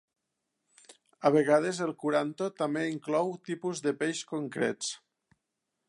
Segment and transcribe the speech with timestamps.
[1.29, 4.91] A vegades, el curanto també inclou tipus de peix concrets.